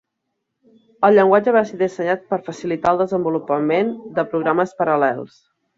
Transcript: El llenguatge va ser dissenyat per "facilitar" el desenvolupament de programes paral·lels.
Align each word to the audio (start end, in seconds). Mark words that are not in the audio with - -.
El 1.09 1.17
llenguatge 1.19 1.53
va 1.57 1.63
ser 1.73 1.79
dissenyat 1.83 2.25
per 2.33 2.41
"facilitar" 2.49 2.97
el 2.97 3.05
desenvolupament 3.05 3.97
de 4.19 4.31
programes 4.35 4.79
paral·lels. 4.83 5.43